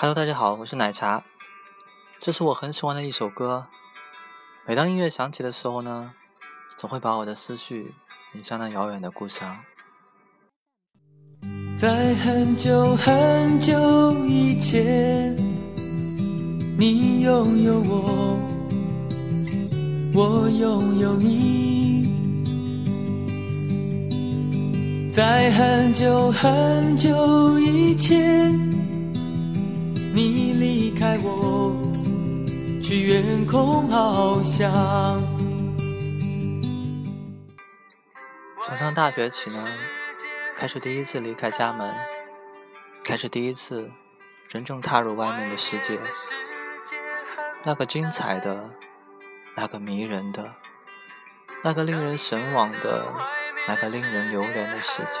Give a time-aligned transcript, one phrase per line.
[0.00, 1.24] Hello，大家好，我是奶茶。
[2.20, 3.66] 这是我很喜欢的一首歌。
[4.64, 6.12] 每当音乐响起的时候呢，
[6.78, 7.92] 总会把我的思绪
[8.34, 9.56] 引向那遥远的故乡。
[11.76, 15.34] 在很久很久以前，
[16.78, 18.38] 你拥有我，
[20.14, 22.04] 我拥有你。
[25.12, 28.47] 在很久很久以前。
[30.14, 31.72] 你离开我，
[32.82, 35.22] 去远空翱翔。
[38.64, 39.68] 从上大学起呢，
[40.56, 41.94] 开始第一次离开家门，
[43.04, 43.90] 开始第一次
[44.48, 45.98] 真正踏入外面的世界，
[47.64, 48.70] 那个精彩的，
[49.56, 50.54] 那个迷人的，
[51.62, 53.12] 那个令人神往的，
[53.68, 55.20] 那个令人流连的世界。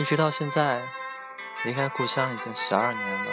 [0.00, 0.80] 一直到现在，
[1.62, 3.32] 离开故乡已经十二年了。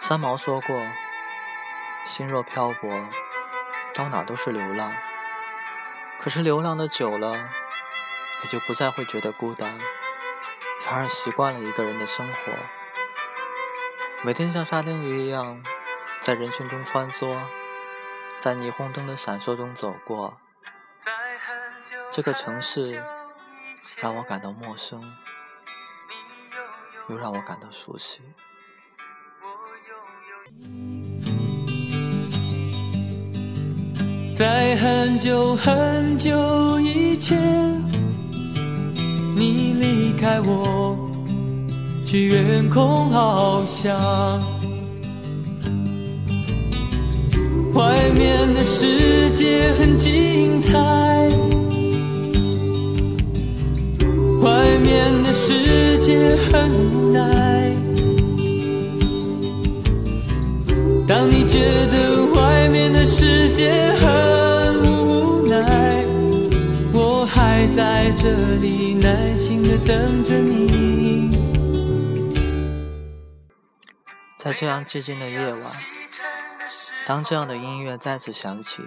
[0.00, 0.86] 三毛说过
[2.04, 3.08] ：“心若漂泊，
[3.94, 4.92] 到哪都是流浪。
[6.20, 9.78] 可是流浪的久了，也就不再会觉得孤单，
[10.84, 12.52] 反而习惯了一个人的生活。
[14.20, 15.64] 每天像沙丁鱼一样，
[16.20, 17.34] 在人群中穿梭，
[18.40, 20.38] 在霓虹灯的闪烁中走过。
[22.12, 23.02] 这个城市。”
[24.00, 25.00] 让我感到陌生，
[27.10, 28.20] 又让我感到熟悉。
[34.34, 37.36] 在很久很久以前，
[39.36, 40.96] 你离开我，
[42.06, 44.40] 去远空翱翔。
[47.74, 49.98] 外面的世界很
[56.08, 57.76] 界很无奈。
[61.06, 61.60] 当你觉
[61.92, 66.02] 得外面的世界很无奈，
[66.94, 71.36] 我还在这里耐心的等着你。
[74.38, 75.60] 在这样寂静的夜晚，
[77.06, 78.82] 当这样的音乐再次响起，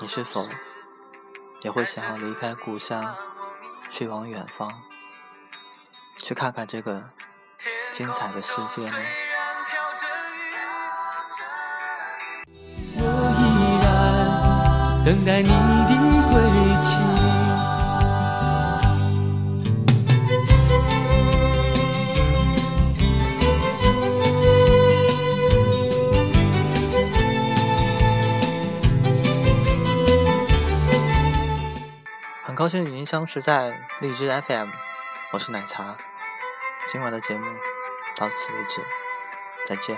[0.00, 0.48] 你是否
[1.62, 3.14] 也会想要离开故乡？
[3.92, 4.72] 去往远方，
[6.24, 7.04] 去看看这个
[7.92, 8.96] 精彩的世界呢？
[12.96, 13.02] 我
[13.38, 13.42] 依
[13.84, 15.92] 然等待你的
[16.32, 16.34] 归
[16.82, 16.88] 期。
[32.46, 34.70] 很高兴与您相识在荔枝 FM，
[35.32, 35.94] 我是奶茶，
[36.94, 37.44] 今晚的节目
[38.16, 38.80] 到此为止，
[39.66, 39.96] 再见。